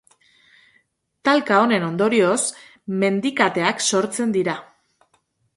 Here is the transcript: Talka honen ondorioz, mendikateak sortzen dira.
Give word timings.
Talka 1.29 1.59
honen 1.65 1.85
ondorioz, 1.89 2.39
mendikateak 3.05 3.87
sortzen 3.91 4.37
dira. 4.39 4.61